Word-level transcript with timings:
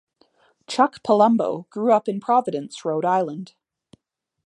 Chuck 0.65 1.03
Palumbo 1.03 1.69
grew 1.69 1.93
up 1.93 2.07
in 2.09 2.19
Providence, 2.19 2.83
Rhode 2.83 3.05
Island. 3.05 3.53